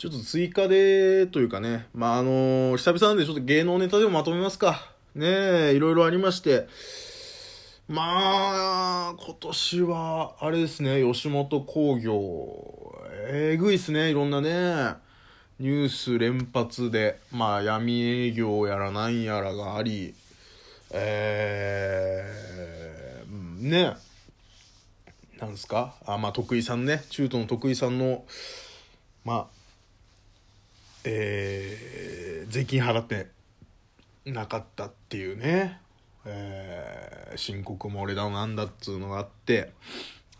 [0.00, 4.90] ちょっと追加で、というかね、まあ、あの久々なんでちょっと芸能ネタでもまとめますか。
[5.14, 6.68] ねえ、いろいろありまして。
[7.86, 12.96] まあ、今年は、あれですね、吉本興業、
[13.28, 14.94] えぐいっすね、いろんなね、
[15.58, 20.14] ニュース連発で、まあ、闇営業やらなんやらがあり、
[20.92, 23.96] えー、ね、
[25.38, 25.92] なんですか？
[26.06, 28.24] あ、まあ、徳井さんね、中東の徳井さんの、
[29.26, 29.59] まあ、
[31.04, 33.28] えー、税金払って
[34.26, 35.80] なかったっていうね、
[36.26, 39.72] えー、申告漏れだなんだっつうのがあって、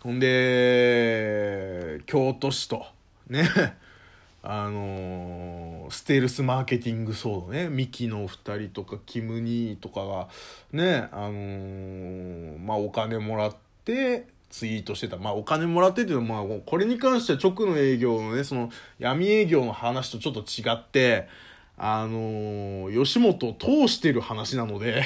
[0.00, 2.86] ほんで、京都市と、
[3.28, 3.48] ね、
[4.42, 10.28] あのー、ステルスマーケティング騒動ね、ミキの2人とかキム・ニーとかが、
[10.72, 15.16] ね、あのー、まあ、お金もらって、ツイートしてた。
[15.16, 21.28] まあお金もらってっていうのは、まあこれに関しては直の営業のね、その闇営業の話とちょっと違って、
[21.76, 25.04] あのー、吉本を通してる話なので、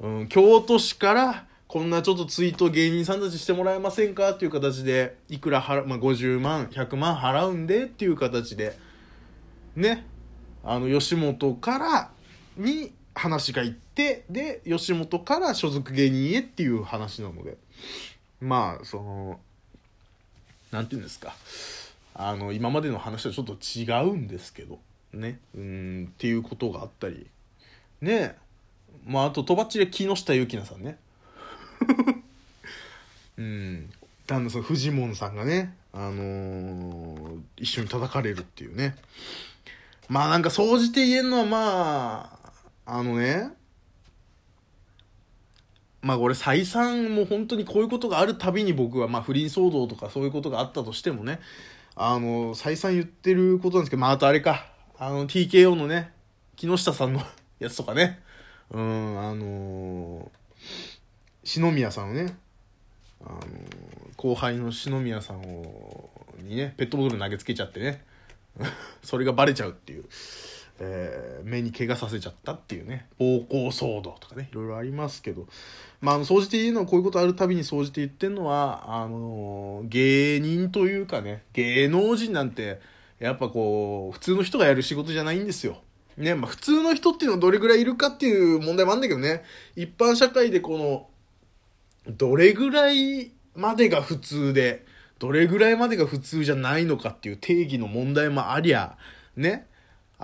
[0.00, 8.78] うん、京都市からこんなちょっとツイート芸人さんたちしてもらえませんかっていう形で、いくら払、まあ、50万、100万払うんでっていう形で、
[9.74, 10.06] ね、
[10.62, 12.10] あの、吉本から
[12.56, 17.56] に話が行って、で、吉本から所属芸人へっていう話なので、
[18.44, 19.40] まあその
[20.70, 21.34] 何て言うんですか。
[22.14, 24.78] あの今までの話とちょっと違うんですけど。
[25.12, 25.38] ね。
[25.56, 27.26] うんっていうことがあったり。
[28.02, 28.36] ね。
[29.06, 30.98] まああととばっちり木下ゆきなさんね。
[33.38, 33.90] うん。
[34.26, 35.74] 旦那さんフジモンさんがね。
[35.92, 38.96] あのー、一緒に叩かれるっていうね。
[40.08, 42.38] まあなんか総じて言えるのはま
[42.84, 43.52] ああのね
[46.04, 51.40] まあこれ再三もう本当にこういうことがあるたびに僕はまあ不倫騒動とかそういうことがあったとしてもね
[51.96, 54.66] あの再三言ってることなんですけどまああとあれか。
[54.98, 56.12] あの TKO のね
[56.56, 57.22] 木下さんの
[57.58, 58.20] やつとかね。
[58.70, 60.30] うんあの
[61.42, 62.36] 篠宮さんをね
[63.24, 63.40] あの
[64.16, 66.10] 後輩の篠宮さんを
[66.42, 68.04] にねペットボトル投げつけちゃってね。
[69.02, 70.04] それがバレちゃうっていう。
[70.80, 73.06] えー、目に怪我させちゃったっていうね。
[73.18, 75.46] 暴行騒動とかねいろいろありますけど。
[76.00, 82.80] まあ総じて言うのはこういうことあるたびに総じて言ってんのはあの、芸人というかね芸能人なんて
[83.18, 85.78] やっぱこう普通の人がやる仕事じゃないんですよ。
[86.16, 89.44] ね、まあ普通の人っていうのはどれぐらいいるかっていう問題もあるんだけどね。
[89.76, 91.08] 一般社会でこの
[92.12, 94.84] どれぐらいまでが普通で
[95.18, 98.96] どれぐらいまでが普通じゃないのかっていう定義の問題もありゃ
[99.36, 99.66] ね。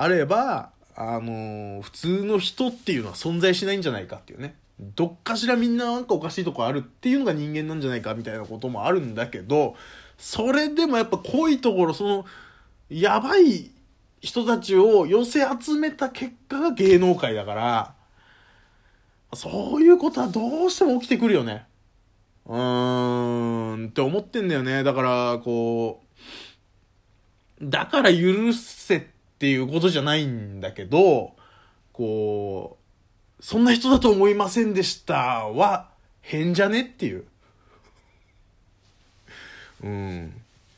[0.00, 4.54] あれば、あのー、普通の人っていうのは存在しないんじゃないかっていうね。
[4.78, 9.76] どっかしらみんななんかおかしいとこあるっていうのが人間なんじゃないかみたいなこともあるんだけど、
[10.16, 12.24] それでもやっぱ濃いところ、その、
[12.88, 13.70] やばい
[14.22, 17.94] 人たちを寄せ集めた結果が芸能界だから、
[19.34, 21.66] そういうことはどうしても起きてくるよね。
[22.46, 24.82] うーん、って思ってんだよね。
[24.82, 26.02] だから、こ
[27.60, 31.32] う、だから許せってっていうことじゃないんだけど、
[31.94, 32.76] こ
[33.40, 35.14] う、そんな人だと思いませんでした
[35.46, 35.88] は
[36.20, 37.24] 変じゃねっていう。
[39.82, 40.34] うん。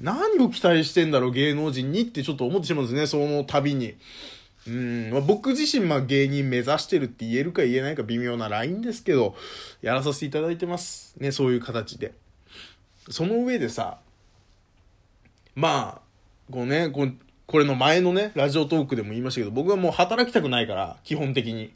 [0.00, 3.94] 何を期待してんだろう芸能人にってちょっと思ってしまうんですね、その度に。
[4.66, 9.36] うん、ま、僕自身、まあ、芸人目指してるって言えるか言えないか微妙なラインですけど、
[9.82, 11.14] やらさせていただいてます。
[11.18, 12.14] ね、そういう形で。
[13.10, 13.98] その上でさ、
[15.54, 17.14] まあ、こうね、こう
[17.46, 21.72] これの前のね、ラジオトークでも言いましたけど、僕はもう働きたくないから、基本的に。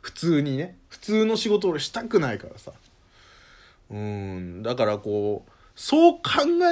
[0.00, 2.72] 普通にね、普通の仕事をしたくないからさ。
[3.90, 6.20] うん、だからこう、そう考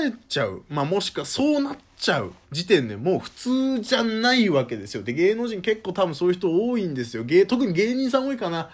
[0.04, 0.64] えちゃう。
[0.68, 5.02] まあもしかそうなっちゃう時点でもう普通じゃないわけですよ。
[5.02, 7.24] で、芸能人結構多分そういう人多いんですよ。
[7.24, 8.70] 芸、特に芸人さん多いかな。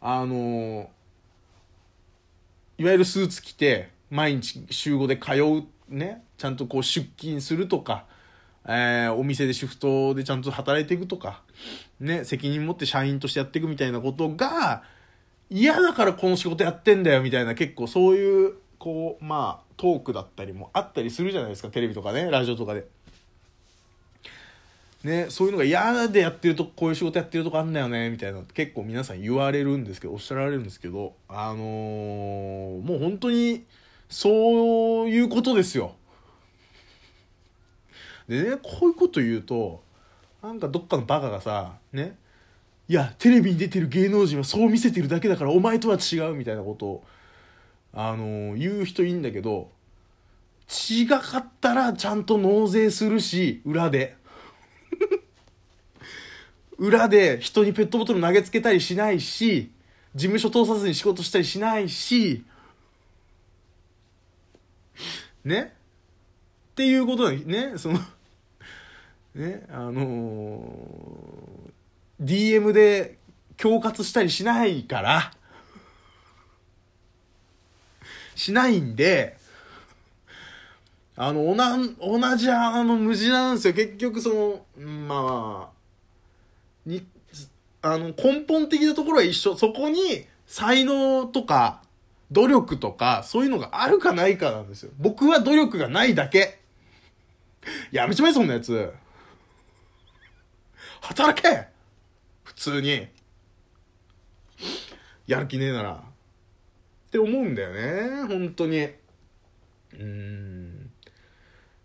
[0.00, 0.90] あの
[2.76, 8.06] いわゆるスーツ着て、毎日週5で通うね、ちゃんとこう出勤するとか、
[8.66, 11.42] えー、お店でシフトでちゃんと働いていくとか、
[12.00, 14.82] ね、責任持って社員としてやっていくみたいなことが、
[15.50, 22.86] 嫌だからこの仕事やってんだよみたいな結構そういう、こう、まあ、トークだったりもあったりするじゃないですか、テレビとかね、ラジオとかで。
[25.04, 33.64] ね、そういうのが嫌でやってるとこういう仕事やってるとこあんだよねみたいな結構皆さん言われるんですけどおっしゃられるんですけどあのー、もう本当に
[34.12, 35.94] そういうことですよ
[38.28, 39.82] でね、こういうこと言うと、
[40.42, 42.16] なんかどっかのバカがさ、ね、
[42.88, 47.04] いや、テレビに出てる芸能人はそう見せてるだけだからお前とは違うみたいなことを、
[47.94, 49.70] あのー、言う人いいんだけど、
[50.90, 54.16] 違かったらちゃんと納税するし、裏で。
[56.78, 59.70] 裏で人にペットボトル投げつけたりしないし、
[60.14, 62.44] 事務所通さずに仕事したりしないし、
[65.44, 65.74] ね
[66.72, 67.98] っていうことだね、その
[69.34, 73.18] ね、あのー、DM で
[73.56, 75.32] 恐喝したりしないから、
[78.34, 79.36] しないんで、
[81.16, 83.74] あの、おな、同じあの無事なんですよ。
[83.74, 87.06] 結局その、まあ、に、
[87.82, 89.56] あの、根本的なところは一緒。
[89.56, 91.82] そこに才能とか、
[92.32, 94.90] 努力とか、そういうのがあるかないかなんですよ。
[94.98, 96.60] 僕は努力がないだけ。
[97.90, 98.92] やめちまえ、そんなやつ。
[101.02, 101.66] 働け
[102.42, 103.06] 普通に。
[105.26, 105.92] やる気ねえなら。
[105.92, 108.24] って思うんだよね。
[108.26, 108.78] 本当に。
[108.78, 110.90] うーん。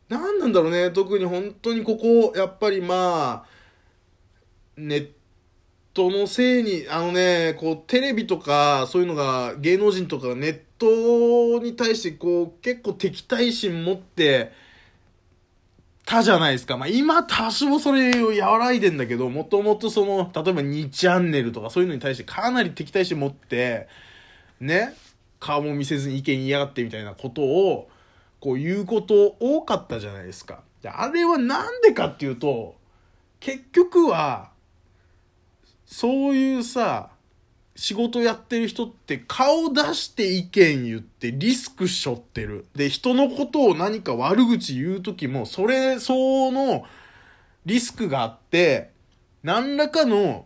[0.07, 0.91] 何なんだろうね。
[0.91, 3.45] 特に本当にここ、やっぱりまあ、
[4.77, 5.11] ネッ
[5.97, 14.51] トのせいに、あのね、こう、テレビとか、そういうのが、芸能人とかネットに対して、こう、結構敵対心持って、
[16.05, 16.77] たじゃないですか。
[16.77, 23.89] まあ今多少それを和らいでんだけど、もともとその、例えば2チャンネルとかそういうのに対してかなり敵対心持って、
[24.61, 24.93] ね、
[25.41, 27.89] 顔も見せずに意見言いやがってみたいなことを、
[28.39, 30.61] こう言うこと多かったじゃないですか。
[30.81, 32.75] であれはなんでかっていうと、
[33.41, 34.51] 結局は、
[35.88, 37.10] そういうさ、
[37.75, 42.66] 仕事やってる人って顔出して意見言ってリスク背負ってる。
[42.75, 46.86] で、人のことを何か悪口言う時も、それ相応の
[47.66, 48.92] リスクがあって、
[49.44, 50.45] 何らかの、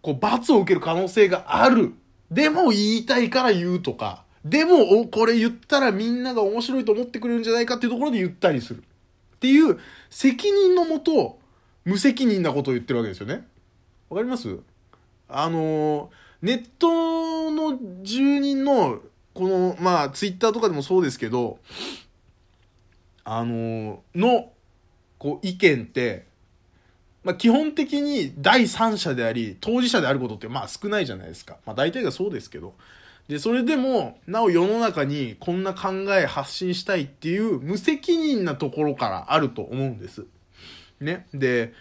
[0.00, 1.92] こう、罰を受ける可能性がある。
[2.30, 4.24] でも言いたいから言うとか。
[4.44, 8.84] でも、おこれ言ったらみんなが面白いと思ってくれるんじゃないかっていうところで言ったりする。
[9.36, 11.40] っていう、責任のもと、
[11.84, 13.46] 無責任なことを言ってるわけですよね。
[14.08, 14.58] わかります？
[15.28, 16.10] あの
[16.40, 19.00] ネットの住人の、
[19.34, 21.58] この、まあ、ツイッターとかでもそうですけど、
[23.24, 24.52] あのの、
[25.18, 26.26] こう、意見って、
[27.24, 31.58] まあ、基本的に第三者であり、当事者であることって、まあ、少ないじゃないですか。
[31.66, 32.74] まあ、大体がそうですけど。
[33.26, 40.24] で、それでも、なお世の中にこんな考え発信したいっていう無責任なところからあると思うんです。
[41.00, 41.26] ね。
[41.34, 41.74] で、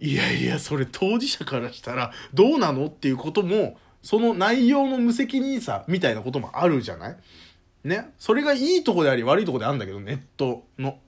[0.00, 7.16] いやいや、それ当事者からしたらどうなのっていうことも、その内容の無責任さみたいなこともあるじゃない？
[7.84, 8.12] ね？
[8.18, 10.98] それがいいとこであり悪いとこであるんだけど、ネットの。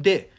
[0.00, 0.30] で、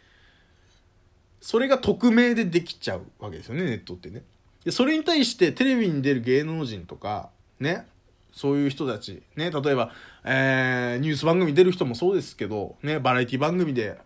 [1.41, 4.23] それが匿名でできちゃうわけですよね、ネットってね。
[4.63, 7.29] で、それに対してテレビに出る芸能人とか、
[7.59, 7.85] ね、
[8.31, 9.91] そういう人たち、ね、例えば、
[10.23, 13.99] えー、ニュース番組出る人もそうですけど、ね、バラエティ番組で、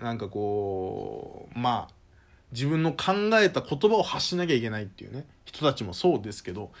[0.00, 1.94] なんかこう、まあ、
[2.52, 6.72] 自分の考えた言葉を発しなきゃいけないっていうね、人たちもそうですけど、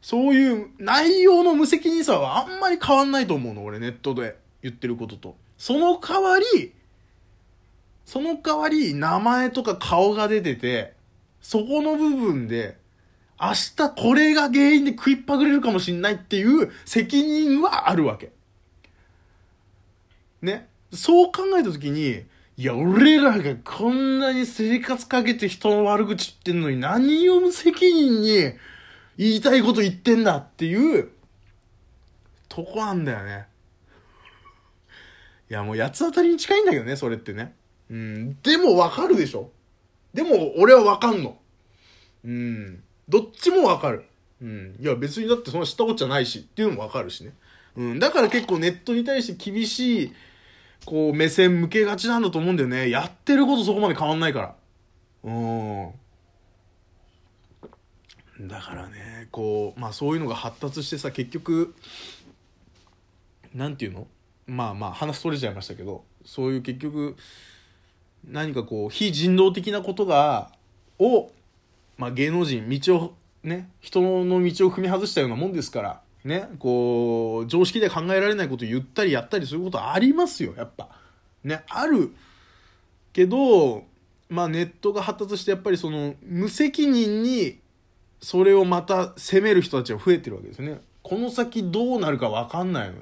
[0.00, 5.36] そういう内容の無責任さはあんまり変わんないと思うの、俺ネットで言ってることと。
[5.58, 6.72] その代わり、
[8.06, 10.94] その代わり名前とか顔が出てて、
[11.42, 12.78] そこの部分で
[13.40, 18.32] 明日これが原因で食いっぱぐれるかもしんないっていう責任はあるわけ。
[20.42, 20.68] ね？
[20.92, 22.24] そう考えたときに、
[22.60, 28.52] いや、俺らがこんなに生活かけて人の悪口言ってんのに何を無責任に
[29.16, 31.08] 言いたいこと言ってんだっていう
[32.50, 33.46] とこなんだよね。
[35.48, 37.54] いや、もう八つ当たりに近いんだけどね、それってね。
[37.90, 38.38] うん。
[38.42, 39.50] でもわかるでしょ
[40.12, 41.38] でも俺はわかんの。
[42.26, 42.82] うん。
[43.08, 44.04] どっちもわかる。
[44.42, 44.76] うん。
[44.78, 47.32] いや別にだってそんな知ったことじゃないしっていうのもわかるしね。
[47.74, 47.98] うん。
[47.98, 50.12] だから結構ネットに対して厳しい、
[50.84, 52.90] こう目線向けがちなんだと思うんだよね。
[52.90, 54.54] やってることそこまで変わんないから。
[55.24, 55.30] う
[58.44, 58.48] ん。
[58.48, 61.74] だからね、こう、まあそういうのが発達してさ、結局、
[63.54, 64.06] なんていうの？
[64.46, 67.16] まあまあ話取れちゃいましたけど、そういう結局、
[68.26, 70.52] 何かこう、非人道的なことが、
[70.98, 71.30] を
[71.96, 80.88] まあ、芸能人、道を、ね、人の道を踏み外したようなもんですから、ね、こう、常識で考えられないこと言ったりやったりすることありますよ、やっぱ。
[81.44, 82.14] ね、ある
[83.12, 83.84] けど、
[84.28, 87.58] まあネットが発達してやっぱりその無責任に
[88.20, 90.80] それをまた責める人たちが増えてるわけですね。
[91.02, 93.00] この先どうなるかわかんないのに。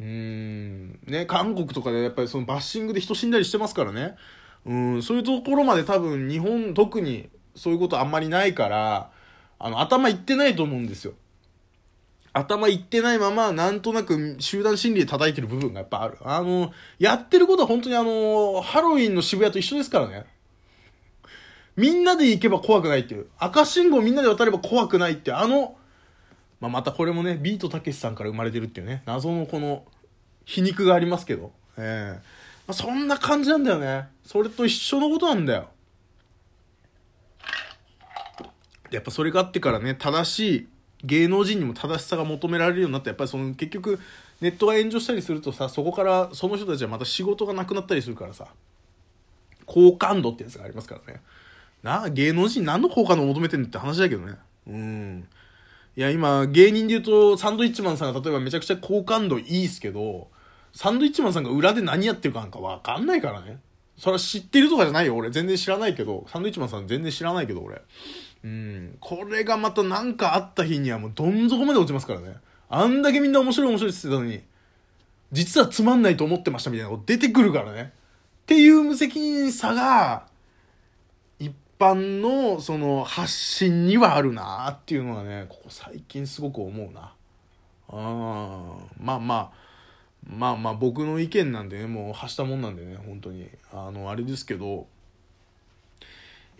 [0.00, 0.98] うーん。
[1.06, 4.14] ね、韓国とかでやっぱりそのバッシングで人死んだりしてますからね。
[4.66, 9.10] うん、そういうところまで多分日本特にそういうことあんまりないから、
[9.58, 11.14] あの、頭いってないと思うんですよ。
[12.32, 16.18] 頭いってないまま、なんとなく集団心理で叩いてる部分がやっぱある。
[16.22, 20.26] あの、やってることは本当にあの、ハロウィンの渋谷と一緒ですからね。
[21.76, 23.26] みんなで行けば怖くないっていう。
[23.38, 25.76] 赤信号みんなで渡れば怖くないってあの、
[26.60, 29.84] まあ、またこれもね、ビートたけしさんから生まれてるっていうね、謎のこの、
[30.44, 31.52] 皮肉がありますけど。
[31.78, 34.08] ええまあ、そんな感じなんだよね。
[34.24, 35.70] それと一緒のことなんだよ。
[38.90, 40.68] やっぱそれがあってからね、正しい、
[41.04, 43.98] 芸能人にも正しさが求められるようになってやっぱりその結局
[44.40, 48.48] ネットが炎上したりするとさそこからその人たちはまた仕事がなくなったりするからさ
[49.66, 51.20] 好感度ってやつがありますからね。
[51.82, 54.34] な芸能人何の好感度を求めてんのって話だけどね。
[54.66, 55.28] うん。
[55.96, 60.28] いや今芸人で言うとサンドイッチマンさんが例えばめちゃくちゃ好感度いいっすけど
[60.72, 63.60] サンドイッチマンさんが裏で何やってるかなんか分かんないからね。
[63.96, 65.30] それは知ってるとかじゃないよ俺。
[65.30, 66.24] 全然知らないけど。
[66.28, 67.82] サンドイッチマンさん全然知らないけど俺。
[68.44, 68.96] うん。
[69.00, 72.36] これがまた何かあった日にはもうどん底まで落ちますからね。
[72.68, 74.42] あんだけみんな面白い面白いって言ってたのに、
[75.32, 77.92] 実はつまんないと思ってましたみたいなこと出てくるからね。
[78.42, 80.26] っていう無責任さが、
[81.38, 87.12] 一般のその発信にはあるなっていうのはね、ここ最近すごく思うな。
[87.88, 89.50] あまあまあ、
[90.24, 93.48] まあまあ僕の意見なんでね、もう発したもんなんでね、本当に。
[93.72, 94.86] あの、あれですけど、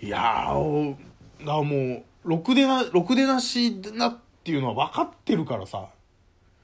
[0.01, 0.97] いやー、
[1.45, 5.89] らもう、ろくでな、ろくでなしなっていうのは分かってるからさ、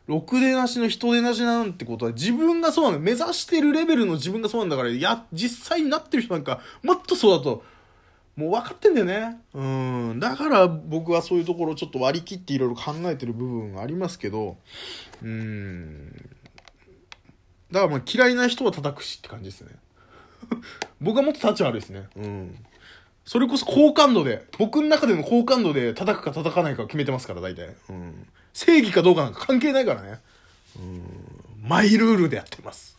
[0.06, 3.00] ろくでなしの人でなしなんてことは自分がそうなの。
[3.00, 7.64] 目指してるレベルの自分がそうなんだから、や、実際になってる人なんか、もっとそうだと、
[8.37, 9.38] もう分かってんだよね。
[9.54, 9.64] う
[10.14, 10.21] ん。
[10.21, 14.59] だから僕はそういうところをちょっと割り切っていろいろ考えてる部分がありますけど、
[15.23, 16.12] うん。
[17.73, 19.71] だからまあ嫌いな人は叩くしって感じですね。
[21.00, 22.09] 僕はもっと立ち悪いですね。
[22.16, 22.64] うん。
[23.26, 27.75] それこそ好感度で、僕の中での好感度で叩くか叩かないか決めてますから、大体。
[27.90, 28.26] うん。
[28.52, 30.21] 正義かどうかなんか関係ないからね。
[30.78, 31.02] うん。
[31.68, 32.96] マイルールでやってます。